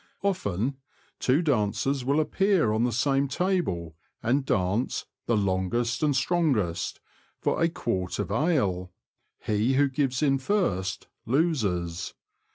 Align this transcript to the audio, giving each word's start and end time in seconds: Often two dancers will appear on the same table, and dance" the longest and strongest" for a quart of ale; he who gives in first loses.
Often 0.23 0.77
two 1.19 1.43
dancers 1.43 2.03
will 2.03 2.19
appear 2.19 2.73
on 2.73 2.85
the 2.85 2.91
same 2.91 3.27
table, 3.27 3.95
and 4.23 4.43
dance" 4.43 5.05
the 5.27 5.37
longest 5.37 6.01
and 6.01 6.15
strongest" 6.15 6.99
for 7.43 7.61
a 7.61 7.69
quart 7.69 8.17
of 8.17 8.31
ale; 8.31 8.91
he 9.37 9.73
who 9.73 9.87
gives 9.87 10.23
in 10.23 10.39
first 10.39 11.05
loses. 11.27 12.15